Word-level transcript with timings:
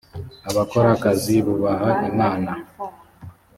abakora 0.49 0.87
akazi 0.97 1.35
bubaha 1.45 1.89
imana. 2.09 2.51